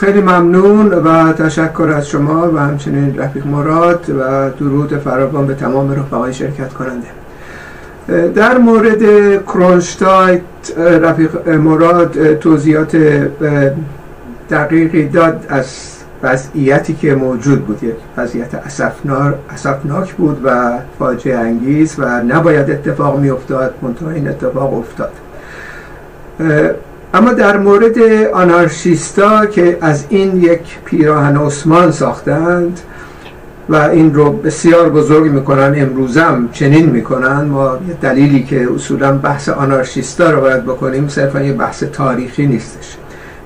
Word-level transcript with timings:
خیلی 0.00 0.20
ممنون 0.20 0.92
و 0.92 1.32
تشکر 1.32 1.92
از 1.96 2.08
شما 2.08 2.52
و 2.52 2.58
همچنین 2.58 3.18
رفیق 3.18 3.46
مراد 3.46 4.10
و 4.20 4.50
درود 4.50 4.98
فراوان 4.98 5.46
به 5.46 5.54
تمام 5.54 5.92
رفقای 5.92 6.34
شرکت 6.34 6.72
کننده. 6.72 7.06
در 8.34 8.58
مورد 8.58 9.02
کرونشتایت 9.44 10.40
رفیق 10.78 11.48
مراد 11.48 12.34
توضیحات 12.34 12.96
دقیقی 14.50 15.08
داد 15.08 15.46
از 15.48 15.96
وضعیتی 16.22 16.94
که 16.94 17.14
موجود 17.14 17.66
بود. 17.66 17.82
یک 17.82 17.94
وضعیت 18.16 18.54
اصفناک 19.50 20.14
بود 20.14 20.40
و 20.44 20.78
فاجعه 20.98 21.38
انگیز 21.38 21.94
و 21.98 22.22
نباید 22.22 22.70
اتفاق 22.70 23.18
می 23.18 23.30
افتاد 23.30 23.74
این 24.14 24.28
اتفاق 24.28 24.74
افتاد. 24.74 25.12
اما 27.14 27.32
در 27.32 27.56
مورد 27.56 27.98
آنارشیستا 28.32 29.46
که 29.46 29.78
از 29.80 30.04
این 30.08 30.42
یک 30.42 30.60
پیراهن 30.84 31.36
عثمان 31.36 31.90
ساختند 31.90 32.80
و 33.68 33.76
این 33.76 34.14
رو 34.14 34.32
بسیار 34.32 34.88
بزرگ 34.88 35.32
می‌کنن 35.32 35.74
امروزم 35.76 36.48
چنین 36.52 36.90
می‌کنن. 36.90 37.44
ما 37.44 37.78
دلیلی 38.02 38.42
که 38.42 38.68
اصولا 38.74 39.12
بحث 39.12 39.48
آنارشیستا 39.48 40.30
رو 40.30 40.40
باید 40.40 40.64
بکنیم 40.64 41.08
صرفا 41.08 41.40
یه 41.40 41.52
بحث 41.52 41.82
تاریخی 41.82 42.46
نیستش. 42.46 42.96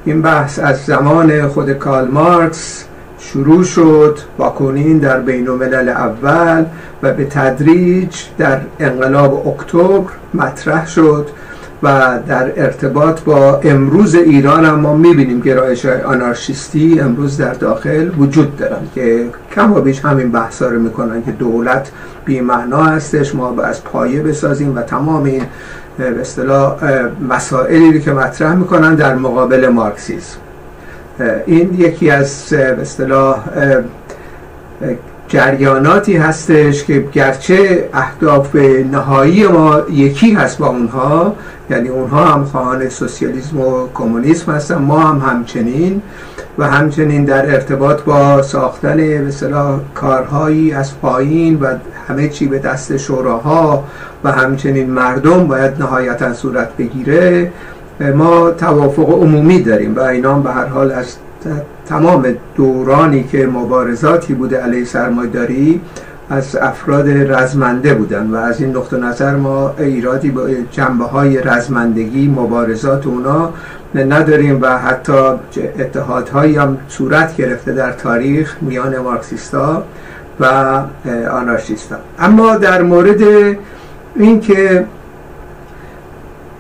این 0.04 0.22
بحث 0.22 0.58
از 0.58 0.84
زمان 0.84 1.48
خود 1.48 1.72
کارل 1.72 2.08
مارکس 2.08 2.84
شروع 3.18 3.64
شد 3.64 4.18
کنین 4.58 4.98
در 4.98 5.20
بین 5.20 5.48
اول 5.48 6.64
و 7.02 7.12
به 7.12 7.24
تدریج 7.24 8.16
در 8.38 8.60
انقلاب 8.80 9.48
اکتبر 9.48 10.10
مطرح 10.34 10.86
شد. 10.88 11.26
و 11.84 12.18
در 12.28 12.52
ارتباط 12.56 13.20
با 13.20 13.60
امروز 13.64 14.14
ایران 14.14 14.64
هم 14.64 14.80
ما 14.80 14.96
می‌بینیم 14.96 15.40
گرایش 15.40 15.86
آنارشیستی 15.86 17.00
امروز 17.00 17.36
در 17.36 17.54
داخل 17.54 18.10
وجود 18.18 18.56
دارن 18.56 18.80
که 18.94 19.28
کم 19.54 19.72
و 19.72 19.80
بیش 19.80 20.00
همین 20.04 20.32
بحثا 20.32 20.68
رو 20.68 20.80
می‌کنن 20.80 21.22
که 21.22 21.32
دولت 21.32 21.90
بیمعنا 22.24 22.84
هستش 22.84 23.34
ما 23.34 23.62
از 23.62 23.84
پایه 23.84 24.22
بسازیم 24.22 24.76
و 24.76 24.82
تمام 24.82 25.24
این 25.24 25.42
به 25.98 26.20
اصطلاح 26.20 26.76
مسائلی 27.28 28.00
که 28.00 28.12
مطرح 28.12 28.54
می‌کنن 28.54 28.94
در 28.94 29.14
مقابل 29.14 29.68
مارکسیسم 29.68 30.36
این 31.46 31.74
یکی 31.74 32.10
از 32.10 32.46
به 32.50 32.80
اصطلاح 32.80 33.38
جریاناتی 35.28 36.16
هستش 36.16 36.84
که 36.84 37.04
گرچه 37.12 37.88
اهداف 37.92 38.56
نهایی 38.92 39.46
ما 39.46 39.82
یکی 39.90 40.32
هست 40.32 40.58
با 40.58 40.66
اونها 40.66 41.36
یعنی 41.70 41.88
اونها 41.88 42.24
هم 42.24 42.44
خواهان 42.44 42.88
سوسیالیسم 42.88 43.60
و 43.60 43.88
کمونیسم 43.94 44.52
هستن 44.52 44.74
ما 44.74 45.00
هم 45.00 45.30
همچنین 45.30 46.02
و 46.58 46.68
همچنین 46.68 47.24
در 47.24 47.54
ارتباط 47.54 48.02
با 48.02 48.42
ساختن 48.42 49.22
مثلا 49.22 49.80
کارهایی 49.94 50.72
از 50.72 51.00
پایین 51.00 51.60
و 51.60 51.66
همه 52.08 52.28
چی 52.28 52.46
به 52.46 52.58
دست 52.58 52.96
شوراها 52.96 53.84
و 54.24 54.32
همچنین 54.32 54.90
مردم 54.90 55.46
باید 55.46 55.82
نهایتا 55.82 56.34
صورت 56.34 56.76
بگیره 56.76 57.52
ما 58.14 58.50
توافق 58.50 59.10
عمومی 59.10 59.62
داریم 59.62 59.96
و 59.96 60.00
اینا 60.00 60.38
به 60.38 60.50
هر 60.50 60.66
حال 60.66 60.92
از 60.92 61.16
تمام 61.86 62.26
دورانی 62.56 63.24
که 63.24 63.46
مبارزاتی 63.46 64.34
بوده 64.34 64.56
علیه 64.56 64.84
سرمایداری 64.84 65.80
از 66.30 66.56
افراد 66.56 67.08
رزمنده 67.08 67.94
بودن 67.94 68.26
و 68.30 68.36
از 68.36 68.60
این 68.60 68.76
نقطه 68.76 68.96
نظر 68.96 69.36
ما 69.36 69.74
ایرادی 69.78 70.30
با 70.30 70.42
جنبه 70.70 71.04
های 71.04 71.38
رزمندگی 71.38 72.28
مبارزات 72.28 73.06
اونا 73.06 73.52
نداریم 73.94 74.58
و 74.62 74.78
حتی 74.78 75.22
اتحادهایی 75.78 76.56
هم 76.56 76.78
صورت 76.88 77.36
گرفته 77.36 77.72
در 77.72 77.92
تاریخ 77.92 78.56
میان 78.60 78.98
مارکسیستا 78.98 79.84
و 80.40 80.44
آنارشیستا. 81.30 81.96
اما 82.18 82.56
در 82.56 82.82
مورد 82.82 83.22
اینکه 84.16 84.84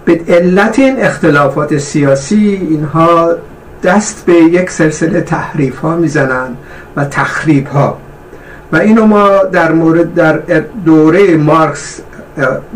به 0.04 0.20
علت 0.28 0.78
این 0.78 1.00
اختلافات 1.00 1.78
سیاسی 1.78 2.66
اینها 2.70 3.34
دست 3.82 4.26
به 4.26 4.32
یک 4.32 4.70
سلسله 4.70 5.20
تحریف 5.20 5.78
ها 5.78 5.96
می‌زنن 5.96 6.48
و 6.96 7.04
تخریب 7.04 7.66
ها. 7.66 7.98
و 8.72 8.76
اینو 8.76 9.06
ما 9.06 9.38
در 9.52 9.72
مورد 9.72 10.14
در 10.14 10.40
دوره 10.84 11.36
مارکس 11.36 12.00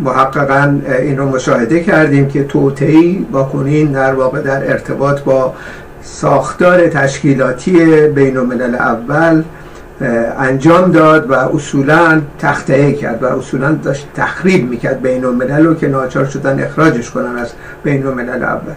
محققا 0.05 0.79
این 0.99 1.17
رو 1.17 1.29
مشاهده 1.29 1.81
کردیم 1.81 2.29
که 2.29 2.45
توتعی 2.45 3.27
با 3.33 3.45
کنین 3.45 3.93
در 3.93 4.15
واقع 4.15 4.41
در 4.41 4.71
ارتباط 4.71 5.21
با 5.21 5.55
ساختار 6.03 6.89
تشکیلاتی 6.89 7.87
بین 8.07 8.37
الملل 8.37 8.75
اول 8.75 9.43
انجام 10.39 10.91
داد 10.91 11.31
و 11.31 11.35
اصولا 11.35 12.21
تخته 12.39 12.93
کرد 12.93 13.23
و 13.23 13.27
اصولا 13.27 13.73
داشت 13.73 14.07
تخریب 14.15 14.71
می‌کرد 14.71 15.03
بین 15.03 15.25
الملل 15.25 15.67
رو 15.67 15.75
که 15.75 15.89
ناچار 15.89 16.25
شدن 16.25 16.63
اخراجش 16.63 17.11
کنن 17.11 17.39
از 17.39 17.53
بین 17.85 18.07
الملل 18.07 18.43
اول. 18.43 18.73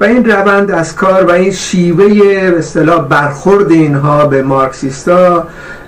و 0.00 0.04
این 0.04 0.24
روند 0.30 0.70
از 0.70 0.94
کار 0.94 1.24
و 1.24 1.30
این 1.30 1.52
شیوه 1.52 2.08
به 2.50 2.58
اصطلاح 2.58 3.08
برخورد 3.08 3.70
اینها 3.70 4.26
به 4.26 4.42
مارکسیستا 4.42 5.46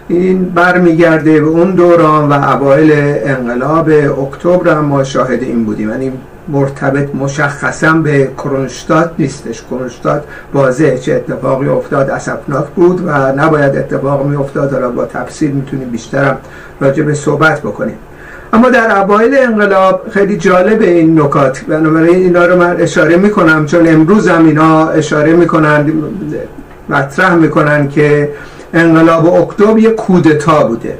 این 0.08 0.44
برمیگرده 0.44 1.40
به 1.40 1.46
اون 1.46 1.70
دوران 1.70 2.28
و 2.28 2.32
اوایل 2.32 2.92
انقلاب 3.24 3.88
اکتبر 4.20 4.70
هم 4.74 4.84
ما 4.84 5.04
شاهد 5.04 5.42
این 5.42 5.64
بودیم. 5.64 5.90
یعنی 5.90 6.12
مرتبط 6.48 7.14
مشخصا 7.14 7.92
به 7.92 8.30
کرونشتات 8.38 9.10
نیستش. 9.18 9.62
کرونشتات 9.62 10.24
واضح 10.54 10.96
چه 10.96 11.14
اتفاقی 11.14 11.68
افتاد 11.68 12.10
اسفناک 12.10 12.66
بود 12.66 13.02
و 13.06 13.32
نباید 13.32 13.76
اتفاق 13.76 14.26
می 14.26 14.36
افتاد 14.36 14.72
حالا 14.72 14.90
با 14.90 15.04
تفصیل 15.04 15.50
می‌تونیم 15.50 15.90
بیشترم 15.90 16.38
راجع 16.80 17.02
به 17.02 17.14
صحبت 17.14 17.60
بکنیم. 17.60 17.96
اما 18.56 18.70
در 18.70 18.98
اوایل 18.98 19.36
انقلاب 19.38 20.06
خیلی 20.10 20.36
جالب 20.36 20.82
این 20.82 21.20
نکات. 21.20 21.60
بنابراین 21.60 22.14
اینا 22.14 22.46
رو 22.46 22.56
من 22.56 22.76
اشاره 22.80 23.16
می‌کنم 23.16 23.66
چون 23.66 23.88
امروز 23.88 24.28
هم 24.28 24.46
اینا 24.46 24.88
اشاره 24.88 25.32
می‌کنن 25.32 25.92
مطرح 26.88 27.34
می‌کنن 27.34 27.88
که 27.88 28.30
انقلاب 28.74 29.26
اکتبر 29.34 29.78
یه 29.78 29.90
کودتا 29.90 30.66
بوده. 30.66 30.98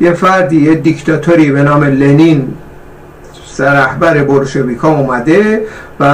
یه 0.00 0.12
فردی 0.12 0.60
یه 0.60 0.74
دیکتاتوری 0.74 1.50
به 1.50 1.62
نام 1.62 1.84
لنین 1.84 2.54
رهبر 3.58 4.24
بولشویکا 4.24 4.88
اومده 4.88 5.62
و 6.00 6.04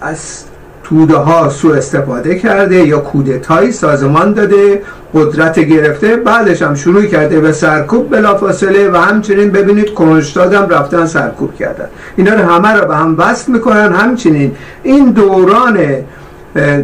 از 0.00 0.44
توده 0.92 1.16
ها 1.16 1.48
سو 1.48 1.68
استفاده 1.68 2.38
کرده 2.38 2.76
یا 2.86 2.98
کودتایی 2.98 3.72
سازمان 3.72 4.32
داده 4.32 4.82
قدرت 5.14 5.60
گرفته 5.60 6.16
بعدش 6.16 6.62
هم 6.62 6.74
شروع 6.74 7.02
کرده 7.02 7.40
به 7.40 7.52
سرکوب 7.52 8.10
بلافاصله 8.10 8.90
و 8.90 8.96
همچنین 8.96 9.50
ببینید 9.50 9.94
کنشتاد 9.94 10.54
هم 10.54 10.68
رفتن 10.68 11.06
سرکوب 11.06 11.54
کردن. 11.54 11.88
اینا 12.16 12.34
رو 12.34 12.50
همه 12.50 12.68
رو 12.68 12.88
به 12.88 12.96
هم 12.96 13.14
وصل 13.18 13.52
می‌کنن. 13.52 13.92
همچنین 13.92 14.52
این 14.82 15.10
دوران 15.10 15.78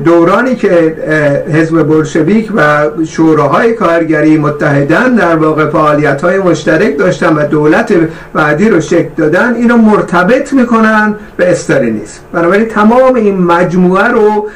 دورانی 0.05 0.55
که 0.57 0.97
حزب 1.53 1.83
بلشویک 1.83 2.53
و 2.55 2.89
شوراهای 3.07 3.73
کارگری 3.73 4.39
متحدن 4.39 5.15
در 5.15 5.37
واقع 5.37 5.67
فعالیت 5.67 6.23
های 6.23 6.39
مشترک 6.39 6.99
داشتن 6.99 7.37
و 7.37 7.47
دولت 7.47 7.95
بعدی 8.33 8.69
رو 8.69 8.81
شکل 8.81 9.09
دادن 9.17 9.55
اینو 9.55 9.77
مرتبط 9.77 10.53
می‌کنن 10.53 11.15
به 11.37 11.51
استالینیسم. 11.51 12.21
بنابراین 12.33 12.65
تمام 12.65 13.15
این 13.15 13.43
مجموعه 13.43 14.09
رو 14.09 14.49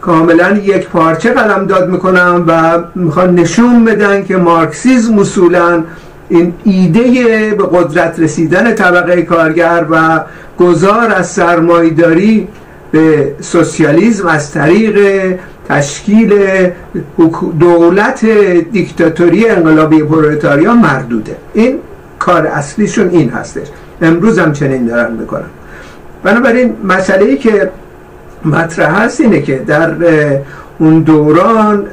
کاملا 0.00 0.50
یک 0.50 0.88
پارچه 0.88 1.30
قلم 1.30 1.66
داد 1.66 1.88
می‌کنن 1.90 2.44
و 2.46 2.82
می‌خوان 2.94 3.34
نشون 3.34 3.84
بدن 3.84 4.24
که 4.24 4.36
مارکسیزم 4.36 5.18
اصولا 5.18 5.84
این 6.28 6.54
ایده 6.64 7.00
به 7.58 7.64
قدرت 7.72 8.20
رسیدن 8.20 8.74
طبقه 8.74 9.22
کارگر 9.22 9.86
و 9.90 10.20
گذار 10.58 11.12
از 11.16 11.30
سرمایداری 11.30 12.48
به 12.92 13.34
سوسیالیسم 13.40 14.26
از 14.26 14.52
طریق 14.52 14.98
تشکیل 15.68 16.34
دولت 17.60 18.26
دیکتاتوری 18.72 19.48
انقلابی 19.48 20.02
پرولتاریا 20.02 20.74
مردوده. 20.74 21.36
این 21.54 21.78
کار 22.18 22.46
اصلیشون 22.46 23.08
این 23.08 23.30
هستش. 23.30 23.66
امروز 24.02 24.38
هم 24.38 24.52
چنین 24.52 24.86
دارن 24.86 25.12
می‌کنن. 25.12 25.50
بنابراین 26.22 26.76
مسئله 26.84 27.24
ای 27.24 27.36
که 27.36 27.70
مطرح 28.44 29.02
هست 29.02 29.20
اینه 29.20 29.42
که 29.42 29.58
در 29.58 29.94
اون 30.78 31.00
دوران 31.00 31.86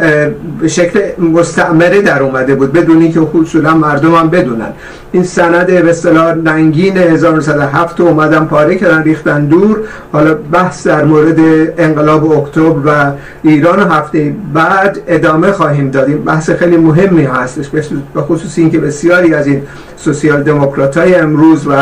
به 0.60 0.68
شکل 0.68 1.00
مستعمره 1.18 2.02
در 2.02 2.22
اومده 2.22 2.54
بود 2.54 2.72
بدونی 2.72 3.12
که 3.12 3.20
اصولا 3.42 3.74
مردم 3.74 4.14
هم 4.14 4.30
بدونن. 4.30 4.72
این 5.12 5.22
سند 5.22 5.66
به 5.66 5.90
اصطلاح 5.90 6.34
ننگین 6.34 6.96
1907 6.96 8.00
اومدن 8.00 8.44
پاره 8.44 8.76
کردن 8.76 9.02
ریختن 9.02 9.44
دور. 9.46 9.78
حالا 10.12 10.34
بحث 10.34 10.86
در 10.86 11.04
مورد 11.04 11.38
انقلاب 11.78 12.32
اکتبر 12.32 12.80
و 12.84 13.12
ایران 13.42 13.80
هفته 13.80 14.34
بعد 14.54 14.98
ادامه 15.06 15.52
خواهیم 15.52 15.90
دادیم 15.90 16.18
بحث 16.18 16.50
خیلی 16.50 16.76
مهمی 16.76 17.24
هستش 17.24 17.68
به 18.14 18.20
خصوص 18.20 18.58
اینکه 18.58 18.78
بسیاری 18.78 19.34
از 19.34 19.46
این 19.46 19.62
سوسیال 19.96 20.42
دموکرات 20.42 20.96
های 20.96 21.14
امروز 21.14 21.66
و 21.66 21.72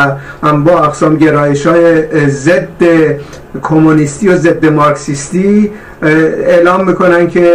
هم 0.43 0.63
با 0.63 0.83
اقسام 0.83 1.15
گرایش 1.15 1.67
های 1.67 2.03
ضد 2.27 2.83
کمونیستی 3.61 4.27
و 4.27 4.35
ضد 4.35 4.65
مارکسیستی 4.65 5.71
اعلام 6.01 6.87
می‌کنن 6.87 7.27
که 7.27 7.53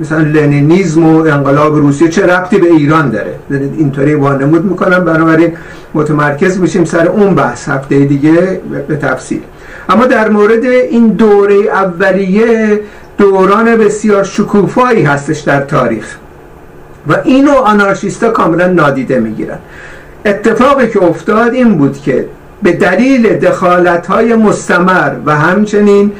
مثلا 0.00 0.18
لنینیزم 0.18 1.06
و 1.06 1.18
انقلاب 1.18 1.76
روسیه 1.76 2.08
چه 2.08 2.26
ربطی 2.26 2.58
به 2.58 2.66
ایران 2.66 3.10
داره؟ 3.10 3.34
اینطوری 3.50 4.14
وانمود 4.14 4.64
می‌کنن 4.64 4.98
بنابراین 4.98 5.52
متمرکز 5.94 6.60
میشیم 6.60 6.84
سر 6.84 7.06
اون 7.06 7.34
بحث. 7.34 7.68
هفته 7.68 7.98
دیگه 8.04 8.60
به 8.88 8.96
تفصیل. 8.96 9.40
اما 9.88 10.06
در 10.06 10.28
مورد 10.28 10.64
این 10.64 11.08
دوره 11.08 11.54
اولیه 11.54 12.80
دوران 13.18 13.76
بسیار 13.76 14.24
شکوفایی 14.24 15.02
هستش 15.02 15.40
در 15.40 15.60
تاریخ. 15.60 16.16
و 17.08 17.16
اینو 17.24 17.52
آنارشیستا 17.52 18.30
کاملا 18.30 18.66
نادیده 18.66 19.20
می‌گیرن. 19.20 19.58
اتفاقی 20.24 20.88
که 20.88 21.02
افتاد 21.04 21.54
این 21.54 21.78
بود 21.78 21.98
که 21.98 22.26
به 22.62 22.72
دلیل 22.72 23.36
دخالت 23.38 24.06
های 24.06 24.34
مستمر 24.34 25.12
و 25.26 25.36
همچنین 25.36 26.12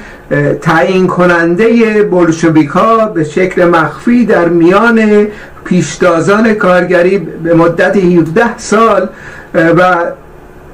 تعیین 0.62 1.06
کننده 1.06 2.02
بلشویکا 2.02 3.06
به 3.06 3.24
شکل 3.24 3.64
مخفی 3.64 4.26
در 4.26 4.48
میان 4.48 5.26
پیشتازان 5.64 6.54
کارگری 6.54 7.18
به 7.18 7.54
مدت 7.54 7.96
17 7.96 8.58
سال 8.58 9.08
و 9.54 9.96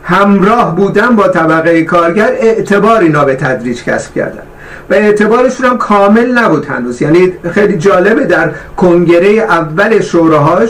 همراه 0.03 0.77
بودن 0.77 1.17
با 1.17 1.29
طبقه 1.29 1.83
کارگر 1.83 2.31
اعتبار 2.41 3.01
اینا 3.01 3.25
به 3.25 3.35
تدریج 3.35 3.85
کسب 3.85 4.15
کردن 4.15 4.43
و 4.91 4.95
اعتبارشون 4.95 5.67
هم 5.67 5.79
کامل 5.79 6.39
نبود 6.39 6.67
هنوز. 6.67 7.03
یعنی 7.03 7.33
خیلی 7.53 7.79
جالبه 7.79 8.25
در 8.25 8.51
کنگره 8.77 9.29
اول 9.29 10.01
شوراها 10.01 10.67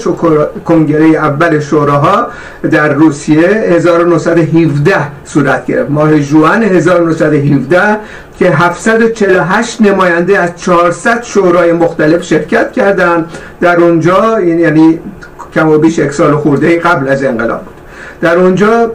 کنگره 0.64 1.06
اول 1.06 1.60
شوراها 1.60 2.26
در 2.70 2.92
روسیه 2.92 3.48
1917 3.48 4.96
صورت 5.24 5.66
گرفت. 5.66 5.90
ماه 5.90 6.20
جوان 6.20 6.62
1917 6.62 7.98
که 8.38 8.50
748 8.50 9.80
نماینده 9.80 10.38
از 10.38 10.56
400 10.56 11.22
شورای 11.22 11.72
مختلف 11.72 12.22
شرکت 12.22 12.72
کردند. 12.72 13.30
در 13.60 13.76
اونجا 13.76 14.40
یعنی 14.40 15.00
کم 15.54 15.68
و 15.68 15.78
بیش 15.78 15.98
یک 15.98 16.12
سال 16.12 16.36
خورده 16.36 16.80
قبل 16.80 17.08
از 17.08 17.24
انقلاب 17.24 17.60
بود. 17.60 17.74
در 18.20 18.36
اونجا 18.36 18.92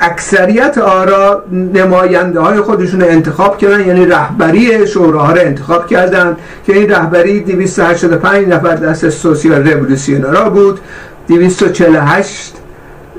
اکثریت 0.00 0.78
آرا 0.78 1.44
نماینده 1.52 2.40
های 2.40 2.60
خودشون 2.60 3.02
انتخاب 3.02 3.58
کردن 3.58 3.86
یعنی 3.86 4.06
رهبری 4.06 4.86
شوراها 4.86 5.32
رو 5.32 5.40
انتخاب 5.40 5.86
کردن 5.86 6.36
که 6.66 6.72
این 6.72 6.90
رهبری 6.90 7.40
285 7.40 8.48
نفر 8.48 8.76
دست 8.76 9.08
سوسیال 9.08 9.68
رولوسیونرا 9.68 10.50
بود 10.50 10.80
248 11.28 12.54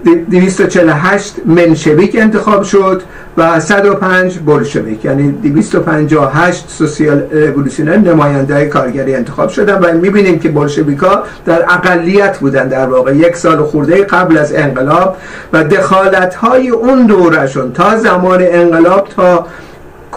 248 0.06 1.36
منشویک 1.46 2.16
انتخاب 2.20 2.64
شد 2.64 3.02
و 3.38 3.60
105 3.60 4.38
بولشویک 4.38 5.06
یعنی 5.06 5.32
258 5.32 6.70
سوسیال 6.70 7.22
رولوسیونر 7.32 7.98
نماینده 7.98 8.66
کارگری 8.66 9.16
انتخاب 9.16 9.50
شدن 9.50 9.80
و 9.80 9.98
می‌بینیم 9.98 10.40
که 10.40 10.50
بولشویکا 10.50 11.24
در 11.46 11.64
اقلیت 11.70 12.38
بودن 12.40 12.68
در 12.68 12.88
واقع. 12.88 13.16
یک 13.16 13.36
سال 13.36 13.64
خورده 13.64 14.04
قبل 14.04 14.38
از 14.38 14.54
انقلاب 14.54 15.18
و 15.54 15.64
دخالت 15.64 16.36
های 16.36 16.70
اون 16.70 17.06
دورشون 17.06 17.74
تا 17.74 17.98
زمان 17.98 18.40
انقلاب 18.42 19.08
تا 19.16 19.46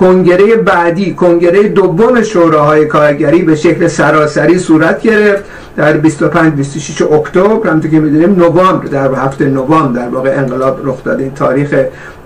کنگره 0.00 0.56
بعدی 0.56 1.14
کنگره 1.14 1.68
دوم 1.68 2.22
شوراهای 2.22 2.86
کارگری 2.86 3.42
به 3.42 3.54
شکل 3.54 3.88
سراسری 3.88 4.58
صورت 4.58 5.02
گرفت 5.02 5.44
در 5.76 5.92
25 5.92 6.52
26 6.52 7.02
اکتبر. 7.02 7.68
همونطور 7.68 7.90
که 7.90 8.00
می‌دونیم 8.00 8.34
نوامبر 8.34 8.86
در 8.86 9.14
هفته 9.14 9.44
نوامبر 9.44 10.02
در 10.02 10.08
واقع 10.08 10.34
انقلاب 10.38 10.80
رخ 10.84 11.04
داده 11.04 11.22
این 11.22 11.34
تاریخ 11.34 11.74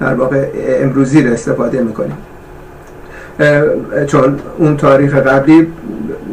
در 0.00 0.14
واقع 0.14 0.46
امروزی 0.82 1.22
رو 1.22 1.32
استفاده 1.32 1.82
می‌کنیم. 1.82 2.16
چون 4.06 4.38
اون 4.58 4.76
تاریخ 4.76 5.14
قبلی 5.14 5.66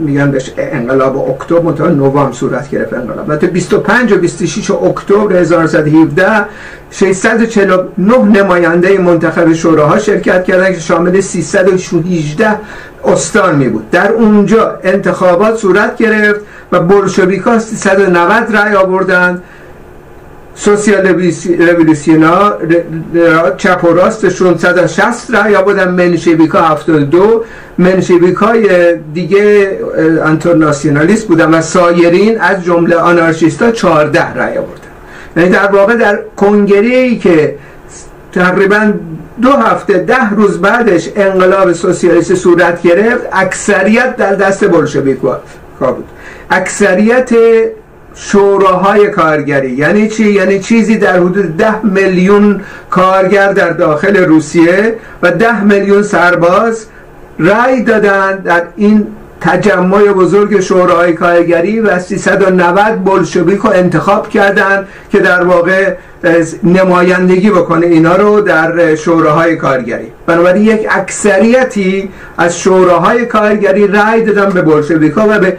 میگن 0.02 0.32
بهش 0.32 0.52
انقلاب 0.58 1.30
اکتبر 1.30 1.62
منتها 1.62 1.88
نوامبر 1.88 2.32
صورت 2.32 2.70
گرفت 2.70 2.94
انقلاب. 2.94 3.30
و 3.30 3.38
25 3.38 4.14
و 4.14 4.18
26 4.18 4.72
اکتبر 4.72 5.36
1917 5.36 6.46
649 6.92 8.18
نماینده 8.18 8.98
منتخب 8.98 9.54
شوراها 9.54 10.00
شرکت 10.00 10.44
کردن 10.44 10.74
که 10.74 10.80
شامل 10.80 11.22
318 11.22 12.48
استان 13.06 13.56
می 13.56 13.70
بود. 13.70 13.90
در 13.90 14.12
اونجا 14.12 14.80
انتخابات 14.84 15.58
صورت 15.58 15.98
گرفت 15.98 16.40
و 16.72 16.80
بولشویکا 16.80 17.60
390 17.60 18.56
رای 18.56 18.76
آوردند. 18.76 19.44
سوسیال 20.56 21.22
ها 22.24 22.58
چپ 23.58 23.84
و 23.84 23.94
راستشون 23.94 24.58
160 24.58 25.36
رای 25.36 25.56
آوردن 25.56 25.92
منشویکا 25.92 26.62
72 26.62 27.46
منشویکای 27.78 28.96
دیگه 29.14 29.72
انترناسیونالیست 30.26 31.28
بودن 31.28 31.54
و 31.54 31.62
سایرین 31.62 32.42
از 32.42 32.64
جمله 32.64 32.96
آنارشیستا 32.96 33.72
14 33.72 34.34
رای 34.34 34.58
آوردن. 34.58 34.82
یعنی 35.38 35.50
در 35.50 35.68
واقع 35.72 35.96
در 35.96 36.20
کنگره 36.38 36.96
ای 36.96 37.18
که 37.18 37.56
تقریبا 38.32 38.94
دو 39.42 39.52
هفته 39.52 39.94
ده 39.94 40.30
روز 40.30 40.62
بعدش 40.62 41.10
انقلاب 41.16 41.74
سوسیالیست 41.74 42.36
صورت 42.36 42.82
گرفت 42.82 43.24
اکثریت 43.32 44.16
در 44.16 44.36
دست 44.36 44.66
بولشویکا 44.66 45.42
بود. 45.80 46.06
اکثریت 46.50 47.30
شوراهای 48.16 49.10
کارگری. 49.10 49.72
یعنی 49.72 50.08
چی؟ 50.08 50.32
یعنی 50.32 50.60
چیزی 50.60 50.98
در 50.98 51.20
حدود 51.20 51.58
ده 51.58 51.86
میلیون 51.86 52.62
کارگر 52.90 53.54
در 53.54 53.70
داخل 53.70 54.18
روسیه 54.18 54.96
و 55.22 55.32
ده 55.32 55.64
میلیون 55.64 56.04
سرباز 56.04 56.86
رأی 57.40 57.84
دادن 57.84 58.38
در 58.38 58.64
این 58.76 59.08
تجمع 59.42 60.04
بزرگ 60.04 60.60
شوراهای 60.60 61.14
کارگری 61.14 61.80
و 61.80 62.00
390 62.00 63.04
بلشویک 63.04 63.60
رو 63.60 63.70
انتخاب 63.70 64.30
کردند 64.30 64.88
که 65.12 65.20
در 65.20 65.44
واقع 65.44 65.96
نمایندگی 66.64 67.50
بکنه. 67.50 67.86
اینا 67.86 68.16
رو 68.16 68.42
در 68.42 68.96
شوراهای 68.96 69.56
کارگری. 69.56 70.08
بنابراین 70.26 70.64
یک 70.64 70.88
اکثریتی 70.90 72.10
از 72.38 72.60
شوراهای 72.60 73.26
کارگری 73.26 73.88
رأی 73.88 74.24
دادن 74.24 74.50
به 74.50 74.62
بلشویکا 74.62 75.26
و 75.30 75.40
به 75.40 75.58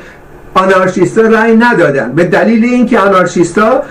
آنارشیستا 0.55 1.23
رأی 1.23 1.57
ندادن. 1.57 2.13
به 2.13 2.25
دلیل 2.25 2.65
اینکه 2.65 2.99
آنارشیستا 2.99 3.83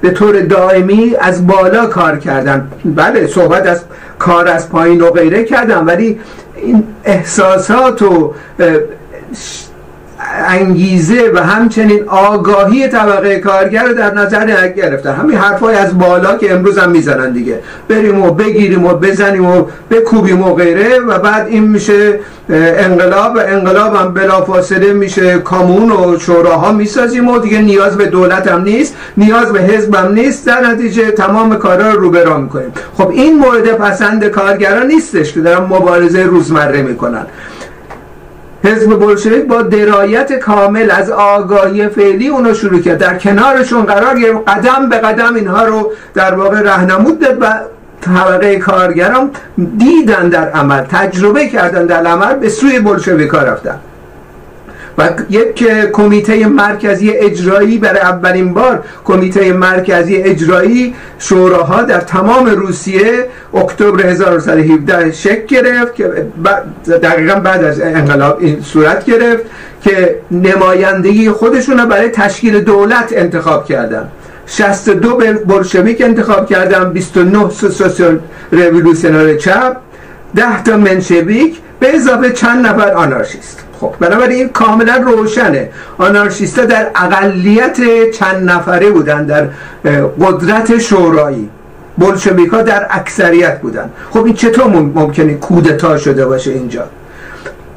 به 0.00 0.10
طور 0.10 0.40
دائمی 0.40 1.16
از 1.20 1.46
بالا 1.46 1.86
کار 1.86 2.18
کردن. 2.18 2.70
بله 2.84 3.26
صحبت 3.26 3.66
از 3.66 3.84
کار 4.18 4.48
از 4.48 4.68
پایین 4.68 5.00
و 5.00 5.10
غیره 5.10 5.44
کردن. 5.44 5.84
ولی 5.84 6.20
این 6.56 6.84
احساسات 7.04 8.02
و 8.02 8.34
انگیزه 10.46 11.30
و 11.34 11.38
همچنین 11.38 12.04
آگاهی 12.08 12.88
طبقه 12.88 13.38
کارگر 13.38 13.84
رو 13.84 13.94
در 13.94 14.14
نظر 14.14 14.68
گرفتن 14.68 15.12
همین 15.12 15.36
حرفای 15.38 15.76
از 15.76 15.98
بالا 15.98 16.36
که 16.36 16.52
امروز 16.52 16.78
هم 16.78 16.90
می‌زنن 16.90 17.32
دیگه. 17.32 17.60
بریم 17.88 18.22
و 18.22 18.30
بگیریم 18.30 18.86
و 18.86 18.94
بزنیم 18.94 19.46
و 19.46 19.64
بکوبیم 19.90 20.42
و 20.42 20.54
غیره 20.54 20.98
و 20.98 21.18
بعد 21.18 21.46
این 21.48 21.62
میشه 21.68 22.20
انقلاب 22.50 23.36
و 23.36 23.38
انقلاب 23.38 23.94
هم 23.94 24.14
بلا 24.14 24.40
فاصله 24.40 24.92
میشه. 24.92 25.38
کامون 25.38 25.90
و 25.90 26.18
شوراها 26.18 26.72
می‌سازیم 26.72 27.28
و 27.28 27.38
دیگه 27.38 27.58
نیاز 27.58 27.96
به 27.96 28.06
دولت 28.06 28.48
هم 28.48 28.62
نیست 28.62 28.94
نیاز 29.16 29.52
به 29.52 29.60
حزب 29.60 29.94
هم 29.94 30.12
نیست. 30.12 30.46
در 30.46 30.60
نتیجه 30.60 31.10
تمام 31.10 31.56
کارا 31.56 31.92
رو 31.92 32.10
برا 32.10 32.38
می‌کنیم. 32.38 32.72
خب 32.94 33.10
این 33.10 33.38
مورد 33.38 33.72
پسند 33.72 34.24
کارگران 34.24 34.86
نیستش 34.86 35.32
که 35.32 35.40
دارن 35.40 35.62
مبارزه 35.64 36.22
روزمره 36.22 36.82
می‌کنن. 36.82 37.26
حزب 38.64 38.98
بلشویک 38.98 39.44
با 39.44 39.62
درایت 39.62 40.32
کامل 40.32 40.90
از 40.90 41.10
آگاهی 41.10 41.88
فعلی 41.88 42.28
اونو 42.28 42.54
شروع 42.54 42.80
کرد. 42.80 42.98
در 42.98 43.18
کنارشون 43.18 43.82
قرار 43.82 44.18
گرفت 44.18 44.48
قدم 44.48 44.88
به 44.88 44.96
قدم 44.96 45.34
اینها 45.34 45.64
رو 45.64 45.92
در 46.14 46.34
واقع 46.34 46.60
رهنمود 46.60 47.20
داد 47.20 47.38
و 47.40 47.60
طبقه 48.00 48.58
کارگران 48.58 49.30
دیدن 49.78 50.28
در 50.28 50.50
عمل 50.50 50.80
تجربه 50.80 51.48
کردن 51.48 51.86
در 51.86 52.06
عمل 52.06 52.34
به 52.34 52.48
سوی 52.48 52.80
بلشویکا 52.80 53.38
رفتن. 53.38 53.78
و 54.98 55.08
یک 55.30 55.64
کمیته 55.92 56.46
مرکزی 56.46 57.10
اجرایی 57.10 57.78
برای 57.78 58.00
اولین 58.00 58.54
بار 58.54 58.84
کمیته 59.04 59.52
مرکزی 59.52 60.16
اجرایی 60.16 60.94
شوراها 61.18 61.82
در 61.82 62.00
تمام 62.00 62.46
روسیه 62.46 63.26
اکتبر 63.54 64.06
1917 64.06 65.12
شکل 65.12 65.46
گرفت 65.46 65.94
که 65.94 66.26
دقیقا 67.02 67.40
بعد 67.40 67.64
از 67.64 67.80
انقلاب 67.80 68.38
این 68.40 68.62
صورت 68.62 69.04
گرفت 69.04 69.44
که 69.82 70.18
نمایندگی 70.30 71.30
خودشون 71.30 71.84
برای 71.84 72.08
تشکیل 72.08 72.60
دولت 72.60 73.12
انتخاب 73.16 73.64
کردن. 73.64 74.08
62 74.46 75.16
بلشویک 75.46 76.00
انتخاب 76.00 76.46
کردن 76.46 76.92
29 76.92 77.50
سوسیال 77.50 78.18
ریولوشنر 78.52 79.36
چپ 79.36 79.76
10 80.36 80.62
تا 80.62 80.76
منشویک 80.76 81.58
به 81.80 81.96
اضافه 81.96 82.30
چند 82.30 82.66
نفر 82.66 82.92
آنارشیست. 82.94 83.67
خب 83.80 83.94
بنابراین 84.00 84.38
این 84.38 84.48
کاملا 84.48 84.96
روشنه. 84.96 85.70
آنارشیستا 85.98 86.64
در 86.64 86.90
اقلیت 86.94 88.10
چند 88.10 88.50
نفره 88.50 88.90
بودن 88.90 89.26
در 89.26 89.48
قدرت 90.20 90.78
شورایی. 90.78 91.50
بلشویکا 91.98 92.62
در 92.62 92.86
اکثریت 92.90 93.60
بودن. 93.60 93.90
خب 94.10 94.24
این 94.24 94.34
چطور 94.34 94.66
ممکنه 94.66 95.34
کودتا 95.34 95.98
شده 95.98 96.26
باشه 96.26 96.50
اینجا؟ 96.50 96.84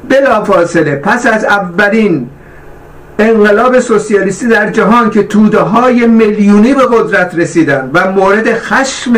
بلافاصله 0.08 0.96
پس 0.96 1.26
از 1.26 1.44
اولین 1.44 2.28
انقلاب 3.18 3.80
سوسیالیستی 3.80 4.46
در 4.46 4.70
جهان 4.70 5.10
که 5.10 5.22
توده 5.22 5.58
های 5.58 6.06
میلیونی 6.06 6.74
به 6.74 6.82
قدرت 6.86 7.34
رسیدن 7.34 7.90
و 7.94 8.10
مورد 8.10 8.54
خشم 8.58 9.12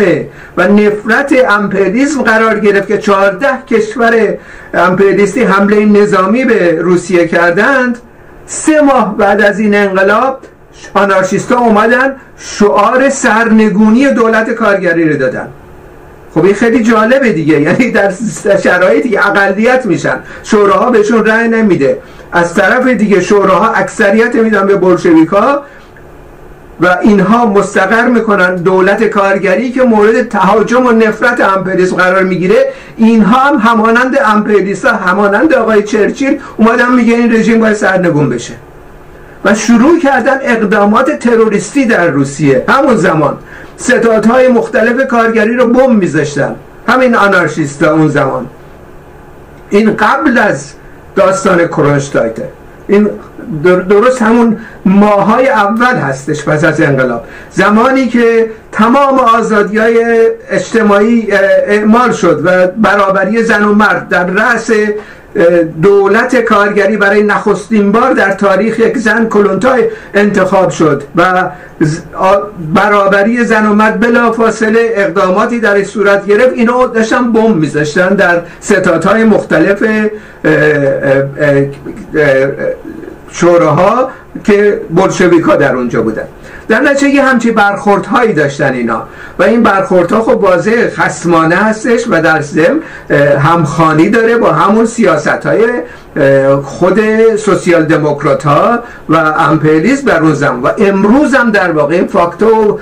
و 0.57 0.69
نفرت 0.69 1.35
امپریالیسم 1.49 2.23
قرار 2.23 2.61
گرفت 2.61 2.89
که 2.89 2.99
14 2.99 3.47
کشور 3.71 4.35
امپریالیستی 4.75 5.43
حمله 5.43 5.85
نظامی 5.85 6.45
به 6.45 6.79
روسیه 6.81 7.29
کردند 7.29 7.99
سه 8.47 8.81
ماه 8.81 9.17
بعد 9.17 9.41
از 9.41 9.59
این 9.59 9.75
انقلاب 9.75 10.41
آنارشیستا 10.95 11.59
اومدن 11.59 12.17
شعار 12.39 13.09
سرنگونی 13.09 14.11
دولت 14.11 14.51
کارگری 14.51 15.09
رو 15.09 15.19
دادن. 15.19 15.49
خب 16.35 16.45
این 16.45 16.55
خیلی 16.55 16.83
جالبه 16.83 17.33
دیگه. 17.33 17.61
یعنی 17.67 17.91
در 17.91 18.12
شرایطی 18.57 19.17
اقلیت 19.17 19.87
میشن 19.87 20.17
شوراها 20.43 20.91
بهشون 20.91 21.26
رأی 21.26 21.49
نمیده. 21.49 21.99
از 22.33 22.55
طرف 22.55 22.87
دیگه 22.87 23.21
شوراها 23.21 23.73
اکثریت 23.73 24.35
میدن 24.35 24.67
به 24.67 24.76
بلشویکا 24.76 25.62
و 26.81 26.99
اینها 27.03 27.47
مستقر 27.47 28.09
می‌کنن 28.09 28.57
دولت 28.57 29.05
کارگری 29.05 29.73
که 29.73 29.83
مورد 29.83 30.29
تهاجم 30.29 30.87
و 30.87 30.93
نفرت 30.93 31.41
امپریالیسم 31.41 31.97
قرار 31.97 32.23
می‌گیره. 32.23 32.73
اینها 32.97 33.38
هم 33.38 33.57
همانند 33.57 34.19
امپریالیست 34.25 34.87
همانند 34.87 35.55
آقای 35.55 35.83
چرچیل 35.83 36.38
اومدن 36.57 36.93
میگه 36.93 37.14
این 37.14 37.33
رژیم 37.33 37.61
باید 37.61 37.75
سرنگون 37.75 38.29
بشه. 38.29 38.55
و 39.45 39.55
شروع 39.55 40.00
کردن 40.00 40.38
اقدامات 40.43 41.19
تروریستی 41.19 41.87
در 41.87 42.07
روسیه. 42.07 42.64
همون 42.69 42.97
زمان. 42.97 43.38
ستادهای 43.76 44.49
مختلف 44.49 45.07
کارگری 45.07 45.54
رو 45.54 45.66
بم 45.66 45.95
میذاشتن. 45.95 46.54
همین 46.88 47.14
آنارشیستا 47.14 47.93
اون 47.93 48.09
زمان. 48.09 48.47
این 49.71 49.97
قبل 49.97 50.38
از 50.38 50.73
داستان 51.16 51.66
کرونشتایته 51.66 52.49
این 52.88 53.11
درست 53.62 54.23
همون 54.23 54.57
ماهای 54.85 55.49
اول 55.49 55.97
هستش 55.97 56.45
پس 56.45 56.64
از 56.64 56.81
انقلاب. 56.81 57.25
زمانی 57.50 58.09
که 58.09 58.50
تمام 58.73 59.19
آزادی 59.19 59.78
های 59.78 60.31
اجتماعی 60.50 61.33
اعمال 61.66 62.12
شد 62.12 62.40
و 62.45 62.66
برابری 62.66 63.43
زن 63.43 63.64
و 63.64 63.75
مرد 63.75 64.09
در 64.09 64.25
رأس 64.25 64.71
دولت 65.83 66.37
کارگری 66.37 66.97
برای 66.97 67.23
نخستین 67.23 67.93
بار 67.93 68.12
در 68.12 68.33
تاریخ 68.33 68.79
یک 68.79 68.99
زن 68.99 69.29
کلونتای 69.29 69.85
انتخاب 70.14 70.71
شد 70.71 71.03
و 71.17 71.50
برابری 72.75 73.45
زن 73.45 73.67
و 73.67 73.75
مرد 73.75 74.00
بلا 74.00 74.33
فاصله 74.33 74.93
اقداماتی 74.95 75.61
در 75.61 75.85
صورت 75.85 76.26
گرفت. 76.26 76.53
اینا 76.55 76.87
داشتن 76.87 77.33
بمب 77.33 77.57
میذاشتن 77.57 78.09
در 78.09 78.43
ستادهای 78.61 79.25
مختلف 79.25 79.83
شوراها 83.35 84.11
که 84.45 84.81
بلشویکا 84.91 85.57
در 85.57 85.76
اونجا 85.76 86.03
بودن. 86.03 86.23
در 86.69 86.81
نتیجه 86.81 87.09
یه 87.09 87.25
همچی 87.25 87.50
برخوردهایی 87.50 88.33
داشتن 88.33 88.73
اینا. 88.73 89.03
و 89.38 89.43
این 89.43 89.62
برخوردها 89.62 90.23
خب 90.23 90.43
واضح 90.43 90.88
خسمانه 90.88 91.57
هستش 91.57 92.05
و 92.11 92.23
در 92.23 92.41
ضمن 92.41 92.81
همخانی 93.38 94.09
داره 94.09 94.37
با 94.37 94.53
همون 94.53 94.87
سیاست 94.87 95.47
های 95.47 95.67
خود 96.62 97.00
سوسیال 97.37 97.85
دموکرات 97.85 98.45
ها 98.45 98.79
و 99.09 99.17
امپریالیسم 99.17 100.07
در 100.07 100.21
اون 100.21 100.62
و 100.62 100.71
امروز 100.79 101.35
هم 101.35 101.50
در 101.50 101.73
واقع 101.73 101.95
این 101.95 102.07
فاکتور 102.07 102.81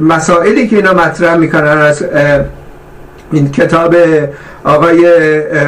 مسائلی 0.00 0.68
که 0.68 0.76
اینا 0.76 0.92
مطرح 0.92 1.36
می‌کنن 1.36 1.78
از 1.78 2.04
این 3.32 3.50
کتاب 3.50 3.94
آقای 4.64 5.06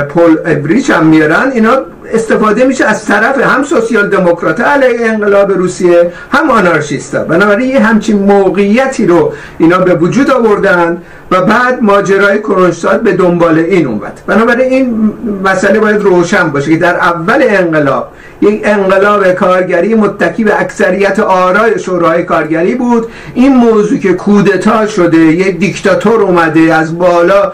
پول 0.08 0.36
ابریچ 0.46 0.90
هم 0.90 1.06
میارن. 1.06 1.50
اینا 1.54 1.76
استفاده 2.12 2.64
میشه 2.64 2.84
از 2.84 3.06
طرف 3.06 3.38
هم 3.38 3.64
سوسیال 3.64 4.08
دموکرات 4.08 4.60
علیه 4.60 5.10
انقلاب 5.10 5.52
روسیه 5.52 6.12
هم 6.30 6.50
آنارشیستا. 6.50 7.24
بنابراین 7.24 7.68
یه 7.68 7.80
همچین 7.80 8.18
موقعیتی 8.18 9.06
رو 9.06 9.32
اینا 9.58 9.78
به 9.78 9.94
وجود 9.94 10.30
آوردن 10.30 11.02
و 11.30 11.40
بعد 11.40 11.82
ماجرای 11.82 12.38
کرونشتاد 12.38 13.00
به 13.00 13.12
دنبال 13.12 13.58
این 13.58 13.86
اومد. 13.86 14.20
بنابراین 14.26 14.72
این 14.72 15.12
مسئله 15.44 15.78
باید 15.78 16.02
روشن 16.02 16.48
باشه 16.48 16.70
که 16.70 16.76
در 16.76 16.96
اول 16.96 17.44
انقلاب 17.48 18.08
یک 18.40 18.60
انقلاب 18.64 19.32
کارگری 19.32 19.94
متکی 19.94 20.44
به 20.44 20.60
اکثریت 20.60 21.18
آرای 21.18 21.78
شورای 21.78 22.22
کارگری 22.22 22.74
بود. 22.74 23.06
این 23.34 23.56
موضوع 23.56 23.98
که 23.98 24.12
کودتا 24.12 24.86
شده 24.86 25.18
یک 25.18 25.58
دیکتاتور 25.58 26.22
اومده 26.22 26.60
از 26.60 26.98
بالا 26.98 27.52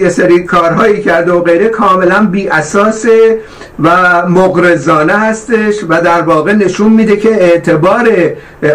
یه 0.00 0.08
سری 0.08 0.44
کارهایی 0.44 1.02
کرده 1.02 1.32
و 1.32 1.40
غیره. 1.40 1.68
کاملا 1.68 2.28
بی 2.30 2.48
اساسه 2.48 3.38
و 3.82 3.88
مغرزانه 4.28 5.12
هستش 5.12 5.74
و 5.88 6.00
در 6.00 6.22
واقع 6.22 6.52
نشون 6.52 6.92
میده 6.92 7.16
که 7.16 7.30
اعتبار 7.30 8.08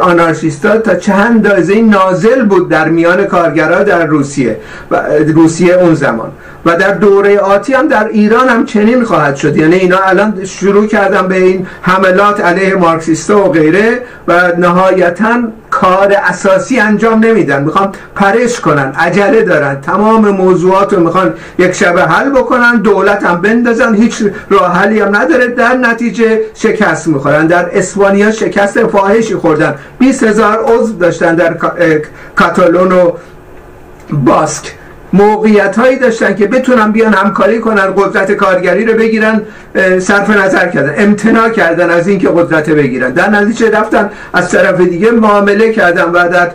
آنارشیستا 0.01 0.77
تا 0.77 0.95
چند 0.95 1.31
اندازه 1.31 1.81
نازل 1.81 2.45
بود 2.45 2.69
در 2.69 2.89
میان 2.89 3.25
کارگرها 3.25 3.83
در 3.83 4.05
روسیه 4.05 4.57
و 4.91 5.01
روسیه 5.35 5.73
اون 5.73 5.93
زمان. 5.93 6.31
و 6.65 6.75
در 6.75 6.93
دوره 6.93 7.39
آتی 7.39 7.73
هم 7.73 7.87
در 7.87 8.07
ایران 8.07 8.49
هم 8.49 8.65
چنین 8.65 9.03
خواهد 9.03 9.35
شد. 9.35 9.57
یعنی 9.57 9.75
اینا 9.75 9.97
الان 9.97 10.45
شروع 10.45 10.87
کردن 10.87 11.27
به 11.27 11.35
این 11.35 11.67
حملات 11.81 12.45
علیه 12.45 12.75
مارکسیستا 12.75 13.45
و 13.45 13.51
غیره 13.51 13.99
و 14.27 14.51
نهایتا 14.59 15.39
کار 15.69 16.13
اساسی 16.23 16.79
انجام 16.79 17.25
نمیدن. 17.25 17.63
می‌خوان 17.63 17.91
پرش 18.15 18.59
کنن. 18.59 18.93
عجله 18.99 19.41
دارن. 19.41 19.81
تمام 19.81 20.31
موضوعات 20.61 20.93
رو 20.93 20.99
می‌خوان 20.99 21.33
یک 21.59 21.71
شبه 21.71 22.03
حل 22.03 22.29
بکنن 22.29 22.75
دولت 22.77 23.23
هم 23.23 23.41
بندازن 23.41 23.95
هیچ 23.95 24.23
راه 24.49 24.77
حلی 24.77 24.99
هم 24.99 25.15
نداره. 25.15 25.47
در 25.47 25.75
نتیجه 25.75 26.41
شکست 26.53 27.07
می‌خورن. 27.07 27.47
در 27.47 27.77
اسپانیا 27.77 28.31
شکست 28.31 28.87
فاحشی 28.87 29.35
خوردن. 29.35 29.75
20 29.99 30.23
هزار 30.23 30.63
عضو 30.65 30.93
داشتن 30.93 31.35
در 31.35 31.57
کاتالون 32.35 32.91
و 32.91 33.11
باسک. 34.11 34.71
موقعیت 35.13 35.75
هایی 35.79 35.95
داشتن 35.95 36.35
که 36.35 36.47
بتونن 36.47 36.91
بیان 36.91 37.13
همکاری 37.13 37.59
کنن 37.59 37.93
قدرت 37.97 38.31
کارگری 38.31 38.85
رو 38.85 38.93
بگیرن 38.93 39.41
صرف 39.99 40.29
نظر 40.29 40.67
کردن 40.67 40.93
امتناع 40.97 41.49
کردن 41.49 41.89
از 41.89 42.07
اینکه 42.07 42.29
قدرت 42.29 42.69
بگیرن. 42.69 43.11
در 43.11 43.29
نتیجه 43.29 43.71
رفتن 43.71 44.09
از 44.33 44.51
طرف 44.51 44.81
دیگه 44.81 45.11
معامله 45.11 45.71
کردن 45.71 46.03
و 46.03 46.29
در 46.29 46.51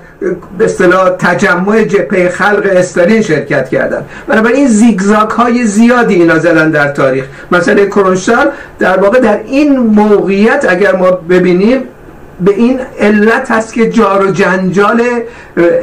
به 0.58 0.64
اصطلاح 0.64 1.10
تجمع 1.10 1.84
جبهه 1.84 2.28
خلق 2.28 2.70
استالین 2.72 3.22
شرکت 3.22 3.68
کردن. 3.68 4.04
بنابراین 4.28 4.68
زیگزاک 4.68 5.30
های 5.30 5.64
زیادی 5.64 6.14
اینا 6.14 6.38
زدن 6.38 6.70
در 6.70 6.88
تاریخ. 6.88 7.25
مثلا 7.52 7.86
کرونشتال 7.86 8.46
در 8.78 8.96
واقع 8.96 9.20
در 9.20 9.40
این 9.46 9.78
موقعیت 9.78 10.66
اگر 10.68 10.96
ما 10.96 11.10
ببینیم 11.10 11.82
به 12.40 12.55
این 12.55 12.81
علت 13.00 13.50
هست 13.50 13.73
که 13.73 13.90
جار 13.90 14.26
و 14.26 14.31
جنجال 14.31 15.02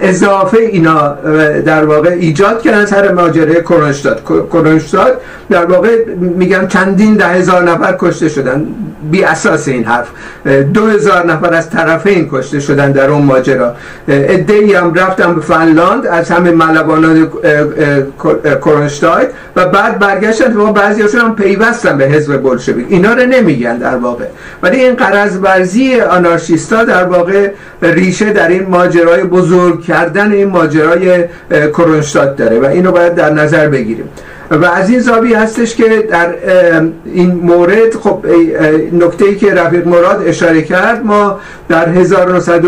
اضافه 0.01 0.57
اینا 0.57 1.07
در 1.65 1.85
واقع 1.85 2.09
ایجاد 2.09 2.61
کردن 2.61 2.85
سر 2.85 3.11
ماجرای 3.11 3.61
کرونشتاد 3.61 4.23
کرونشتاد 4.23 5.21
در 5.49 5.65
واقع 5.65 6.05
میگم 6.19 6.67
چندین 6.67 7.15
ده 7.15 7.27
هزار 7.27 7.63
نفر 7.63 7.95
کشته 7.99 8.29
شدن. 8.29 8.67
بی 9.11 9.23
اساس 9.23 9.67
این 9.67 9.83
حرف. 9.83 10.07
دو 10.73 10.87
هزار 10.87 11.25
نفر 11.25 11.53
از 11.53 11.69
طرفین 11.69 12.29
کشته 12.31 12.59
شدن 12.59 12.91
در 12.91 13.09
اون 13.09 13.21
ماجرا. 13.21 13.75
ادهی 14.07 14.73
هم 14.73 14.93
رفتن 14.93 15.35
به 15.35 15.41
فنلاند 15.41 16.07
از 16.07 16.31
همه 16.31 16.51
ملبانان 16.51 17.31
کرونشتاید 18.61 19.29
و 19.55 19.65
بعد 19.65 19.99
برگشتن. 19.99 20.57
و 20.57 20.73
بعضی 20.73 21.17
هم 21.17 21.35
پیوستن 21.35 21.97
به 21.97 22.05
حزب 22.05 22.37
بلشویک. 22.37 22.85
اینا 22.89 23.13
رو 23.13 23.25
نمیگن 23.25 23.77
در 23.77 23.95
واقع. 23.95 24.25
ولی 24.63 24.83
این 24.83 24.95
قرض 24.95 25.37
ورزی 25.41 25.99
آنارشیستا 26.43 26.83
در 26.83 27.03
واقع 27.03 27.51
ریشه 27.81 28.33
در 28.33 28.47
این 28.47 28.63
ماجرای 28.69 29.23
بزرگ 29.23 29.81
کردن 29.81 30.31
این 30.31 30.47
ماجرای 30.47 31.23
کرونشتاد 31.49 32.35
داره 32.35 32.59
و 32.59 32.65
اینو 32.65 32.91
باید 32.91 33.15
در 33.15 33.33
نظر 33.33 33.67
بگیریم. 33.67 34.09
و 34.51 34.65
از 34.65 34.89
این 34.89 34.99
زاویه 34.99 35.39
هستش 35.39 35.75
که 35.75 36.07
در 36.09 36.35
این 37.05 37.31
مورد 37.31 37.95
خب 38.03 38.25
نکته 38.93 39.25
ای 39.25 39.35
که 39.35 39.53
رفیق 39.53 39.87
مراد 39.87 40.23
اشاره 40.27 40.61
کرد 40.61 41.05
ما 41.05 41.39
در 41.69 41.89
1900 41.89 42.65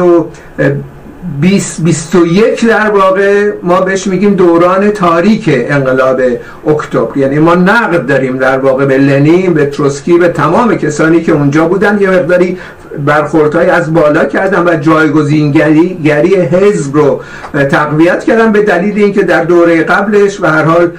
2021 1.41 2.67
در 2.67 2.89
واقع 2.89 3.51
ما 3.63 3.82
بهش 3.82 4.08
میگیم 4.08 4.34
دوران 4.34 4.91
تاریک 4.91 5.50
انقلاب 5.50 6.22
اکتبر. 6.67 7.17
یعنی 7.17 7.39
ما 7.39 7.55
نقد 7.55 8.05
داریم 8.05 8.38
در 8.38 8.58
واقع 8.58 8.86
به 8.86 8.98
لنین 8.98 9.53
به 9.53 9.65
تروسکی 9.65 10.17
به 10.17 10.27
تمام 10.27 10.75
کسانی 10.75 11.22
که 11.22 11.32
اونجا 11.32 11.67
بودن. 11.67 11.98
یه 12.01 12.10
مقداری 12.10 12.58
برخوردهای 13.05 13.70
از 13.70 13.94
بالا 13.94 14.25
کردن 14.25 14.63
و 14.67 14.75
جایگزینگری 14.75 16.00
گری 16.03 16.36
حزب 16.36 16.96
رو 16.96 17.22
تقویت 17.72 18.24
کردن 18.24 18.51
به 18.51 18.62
دلیل 18.62 18.98
اینکه 18.98 19.24
در 19.24 19.44
دوره 19.44 19.84
قبلش 19.84 20.41
و 20.41 20.48
هر 20.48 20.63
حال 20.63 20.91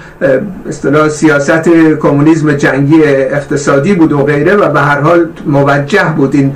اصطلاح 0.68 1.08
سیاست 1.08 1.68
کمونیسم 2.02 2.52
جنگی 2.52 3.02
اقتصادی 3.04 3.94
بود 3.94 4.12
و 4.12 4.18
غیره 4.18 4.54
و 4.56 4.68
به 4.68 4.80
هر 4.80 5.00
حال 5.00 5.28
موجه 5.46 6.14
بود. 6.16 6.34
این 6.34 6.52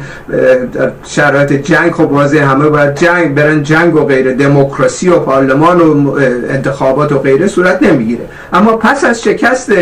شرایط 1.05 1.53
جنگ 1.53 1.91
خب 1.93 2.13
واضح 2.13 2.39
همه 2.39 2.69
باید 2.69 2.95
جنگ 2.95 3.35
برن 3.35 3.60
جنگ 3.63 3.95
و 3.95 4.05
غیره 4.05 4.35
دموکراسی 4.35 5.09
و 5.09 5.19
پارلمان 5.19 5.81
و 5.81 6.11
انتخابات 6.51 7.13
و 7.13 7.19
غیره 7.19 7.47
صورت 7.47 7.83
نمی‌گیره. 7.83 8.25
اما 8.53 8.77
پس 8.77 9.05
از 9.05 9.23
شکست 9.23 9.73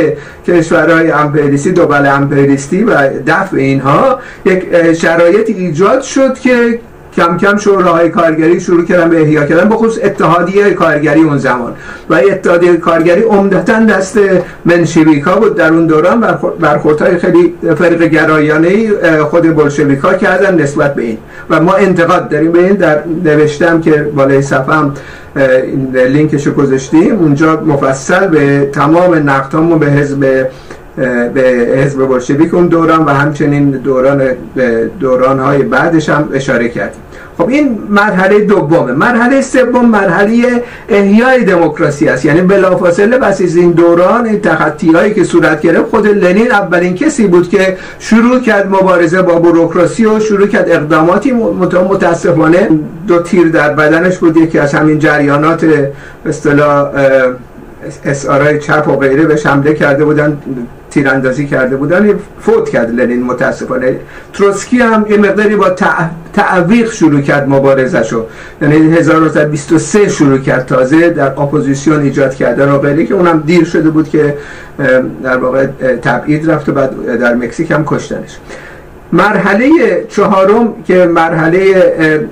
کشورهای 0.46 1.10
امپریستی 1.10 1.72
دوبل 1.72 2.06
امپریستی 2.06 2.84
و 2.84 3.08
دفع 3.26 3.56
اینها 3.56 4.20
یک 4.44 4.92
شرایط 4.92 5.50
ایجاد 5.50 6.02
شد 6.02 6.38
که 6.38 6.80
کم 7.18 7.36
کم 7.36 7.56
شوراهای 7.56 8.08
کارگری 8.08 8.60
شروع 8.60 8.84
کردن 8.84 9.10
به 9.10 9.22
احیا 9.22 9.44
کردن. 9.44 9.68
بخصوص 9.68 9.98
اتحادیه 10.02 10.70
کارگری 10.70 11.20
اون 11.20 11.38
زمان. 11.38 11.72
و 12.10 12.14
اتحادیه 12.14 12.76
کارگری 12.76 13.22
عمدتا 13.22 13.84
دست 13.84 14.18
منشویکا 14.64 15.36
بود 15.36 15.54
در 15.54 15.72
اون 15.72 15.86
دوران 15.86 16.38
برخوردهای 16.60 17.18
خیلی 17.18 17.54
فرق 17.62 18.02
گرایانه 18.02 18.90
خود 19.30 19.56
بلشویکا 19.56 20.14
کردن 20.14 20.60
نسبت 20.62 20.94
به 20.94 21.02
این. 21.02 21.18
و 21.50 21.60
ما 21.60 21.74
انتقاد 21.74 22.28
داریم 22.28 22.52
به 22.52 22.58
این 22.58 22.74
در 22.74 22.98
نوشتم 23.24 23.80
که 23.80 23.92
بالای 24.16 24.42
صفحه 24.42 24.74
هم 24.74 24.94
لینکشو 25.94 26.54
گذاشتیم. 26.54 27.18
اونجا 27.18 27.60
مفصل 27.66 28.26
به 28.26 28.70
تمام 28.72 29.14
نقدهامون 29.14 29.78
به 29.78 29.86
حزب 29.86 30.46
به 31.34 31.40
حزب 31.76 32.08
بلشویک 32.08 32.54
اون 32.54 32.66
دوران 32.66 33.04
و 33.04 33.08
همچنین 33.08 33.70
دوران 33.70 34.22
دوران 35.00 35.38
های 35.38 35.62
بعدش 35.62 36.08
هم 36.08 36.28
اشاره 36.32 36.68
کردیم 36.68 37.00
خب 37.38 37.48
این 37.48 37.78
مرحله 37.90 38.40
دومه. 38.40 38.92
مرحله 38.92 39.40
سوم 39.40 39.88
مرحله 39.88 40.62
احیای 40.88 41.44
دموکراسی 41.44 42.08
است. 42.08 42.24
یعنی 42.24 42.40
بلافاصله 42.40 43.18
پس 43.18 43.42
از 43.42 43.56
این 43.56 43.70
دوران 43.70 44.26
این 44.26 44.40
تخطی 44.40 44.92
هایی 44.92 45.14
که 45.14 45.24
صورت 45.24 45.60
گرفت 45.60 45.90
خود 45.90 46.06
لنین 46.06 46.52
اولین 46.52 46.94
کسی 46.94 47.26
بود 47.26 47.48
که 47.48 47.76
شروع 47.98 48.40
کرد 48.40 48.66
مبارزه 48.66 49.22
با 49.22 49.38
بوروکراسی 49.38 50.06
و 50.06 50.20
شروع 50.20 50.46
کرد 50.46 50.70
اقداماتی. 50.70 51.32
متاسفانه 51.32 52.68
دو 53.06 53.22
تیر 53.22 53.48
در 53.48 53.72
بدنش 53.72 54.18
بود. 54.18 54.36
یکی 54.36 54.58
از 54.58 54.74
همین 54.74 54.98
جریانات 54.98 55.66
اصطلاح 56.26 56.90
اسارای 58.04 58.58
چپ 58.58 58.88
و 58.88 58.96
غیره 58.96 59.24
بهش 59.24 59.46
حمله 59.46 59.74
کرده 59.74 60.04
بودن 60.04 60.38
تیراندازی 60.98 61.46
کرده 61.46 61.76
بودن 61.76 62.18
فوت 62.40 62.68
کرد 62.68 62.90
لنین 62.90 63.22
متاسفانه. 63.22 63.96
تروتسکی 64.32 64.78
هم 64.78 65.06
یه 65.10 65.16
مقداری 65.16 65.56
با 65.56 65.70
تعویق 66.32 66.92
شروع 66.92 67.20
کرد 67.20 67.48
مبارزشو. 67.48 68.24
یعنی 68.62 68.74
1923 68.74 70.08
شروع 70.08 70.38
کرد 70.38 70.66
تازه 70.66 71.10
در 71.10 71.26
اپوزیسیون 71.26 72.00
ایجاد 72.00 72.34
کردن 72.34 72.68
و 72.68 72.78
غیره 72.78 73.06
که 73.06 73.14
اونم 73.14 73.42
دیر 73.46 73.64
شده 73.64 73.90
بود 73.90 74.08
که 74.08 74.36
در 75.22 75.36
واقع 75.36 75.66
تبعید 76.02 76.50
رفت 76.50 76.68
و 76.68 76.72
بعد 76.72 77.18
در 77.18 77.34
مکزیک 77.34 77.70
هم 77.70 77.84
کشتنش. 77.86 78.36
مرحله 79.12 79.68
چهارم 80.08 80.74
که 80.86 81.06
مرحله 81.06 81.74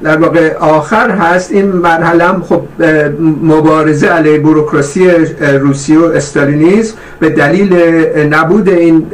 در 0.02 0.16
واقع 0.16 0.56
آخر 0.56 1.10
هست 1.10 1.52
این 1.52 1.66
مرحله 1.66 2.24
هم 2.24 2.42
خب 2.42 2.62
مبارزه 3.42 4.06
علیه 4.06 4.38
بروکراسی 4.38 5.10
روسیه 5.60 5.98
و 5.98 6.04
استالینیسم 6.04 6.96
به 7.20 7.28
دلیل 7.28 7.74
نبود 8.34 8.68
این 8.68 9.06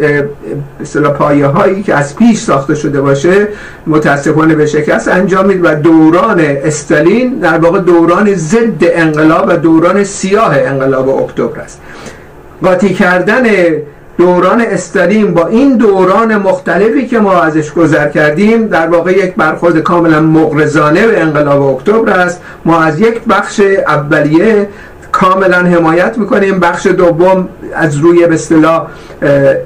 اصطلاح 0.81 1.13
پایه 1.13 1.47
هایی 1.47 1.83
که 1.83 1.95
از 1.95 2.17
پیش 2.17 2.39
ساخته 2.39 2.75
شده 2.75 3.01
باشه 3.01 3.49
متاسفانه 3.87 4.55
به 4.55 4.67
شکست 4.67 5.09
انجامید 5.09 5.61
و 5.65 5.75
دوران 5.75 6.41
استالین 6.41 7.39
در 7.39 7.59
واقع 7.59 7.79
دوران 7.79 8.35
ضد 8.35 8.83
انقلاب 8.83 9.49
و 9.49 9.57
دوران 9.57 10.05
سیاه 10.05 10.59
انقلاب 10.59 11.09
اکتبر 11.09 11.61
است. 11.61 11.81
قاطی 12.63 12.95
کردن 12.95 13.45
دوران 14.19 14.61
استالین 14.61 15.35
با 15.35 15.47
این 15.47 15.77
دوران 15.77 16.37
مختلفی 16.37 17.07
که 17.07 17.19
ما 17.19 17.33
ازش 17.33 17.73
گذر 17.73 18.09
کردیم 18.09 18.67
در 18.67 18.87
واقع 18.87 19.13
یک 19.13 19.35
برخورد 19.35 19.79
کاملا 19.79 20.21
مغرضانه 20.21 21.07
به 21.07 21.21
انقلاب 21.21 21.63
اکتبر 21.63 22.11
است. 22.11 22.41
ما 22.65 22.83
از 22.83 23.01
یک 23.01 23.21
بخش 23.29 23.61
اولیه 23.87 24.69
کاملا 25.13 25.57
حمایت 25.57 26.19
می‌کنیم. 26.19 26.61
بخش 26.61 26.87
دوم 26.87 27.49
از 27.75 27.97
روی 27.97 28.27
به 28.27 28.35
اصطلاح 28.35 28.87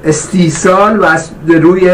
استیصال 0.05 0.99
و 0.99 1.05
از 1.05 1.29
روی 1.47 1.91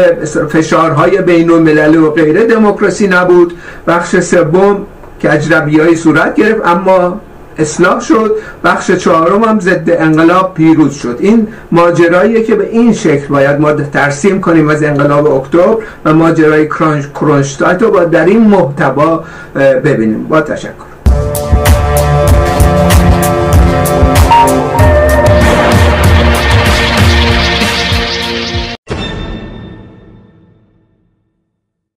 فشارهای 0.48 1.22
بین 1.22 1.50
و 1.50 2.10
غیره 2.10 2.46
دموکراسی 2.46 3.06
نبود. 3.06 3.52
بخش 3.86 4.20
سوم 4.20 4.86
که 5.20 5.32
اجربی 5.32 5.96
صورت 5.96 6.34
گرفت 6.34 6.66
اما 6.66 7.20
اصلاح 7.58 8.00
شد 8.00 8.36
بخش 8.64 8.90
چهارم 8.90 9.44
هم 9.44 9.60
ضد 9.60 9.90
انقلاب 9.90 10.54
پیروز 10.54 10.94
شد. 10.94 11.16
این 11.20 11.48
ماجراییه 11.72 12.42
که 12.42 12.54
به 12.54 12.68
این 12.68 12.92
شکل 12.92 13.26
باید 13.26 13.60
ما 13.60 13.72
ترسیم 13.72 14.40
کنیم 14.40 14.68
از 14.68 14.82
انقلاب 14.82 15.26
اکتبر 15.26 15.76
و 16.04 16.14
ماجرای 16.14 16.68
کرونشتایت 17.14 17.82
رو 17.82 17.90
با 17.90 18.04
در 18.04 18.24
این 18.24 18.40
محتوا 18.40 19.24
ببینیم. 19.54 20.24
با 20.24 20.40
تشکر. 20.40 20.93